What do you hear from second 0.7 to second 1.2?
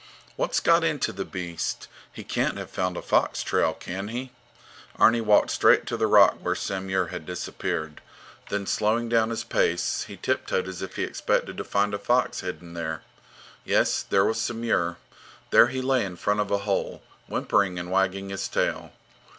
into